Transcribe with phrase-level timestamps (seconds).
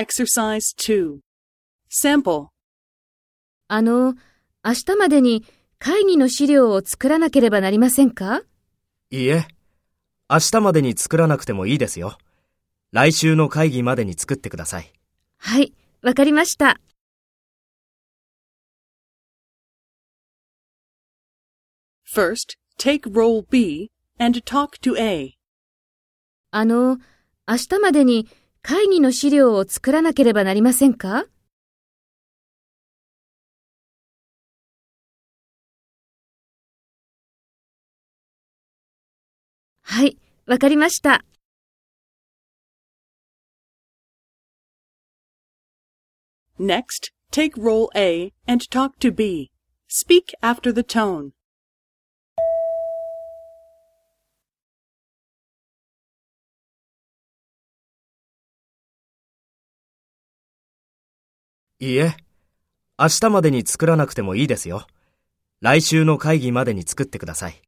[0.00, 1.18] Exercise 2.
[1.90, 2.46] Sample.
[3.68, 4.14] あの、
[4.64, 5.44] 明日までに
[5.78, 8.40] 会議の資料を作らなければなりませんか？
[9.10, 9.46] いいえ、
[10.30, 12.16] 明日までに作らなくてもいいですよ。
[12.92, 14.90] 来週の会議までに作ってください。
[15.36, 16.80] はい、わかりました。
[22.10, 25.34] First, take role B and talk to A.
[26.52, 26.96] あの、
[27.46, 28.26] 明日までに
[28.62, 31.24] 会議の資料を作らなければなりませんか
[39.82, 41.24] はい、わかりました。
[46.60, 49.50] Next, take role A and talk to B.
[49.88, 51.32] Speak after the tone.
[61.82, 62.14] いいえ、
[62.98, 64.86] 明日までに作らなくてもいいですよ。
[65.62, 67.62] 来週の会議までに作ってください。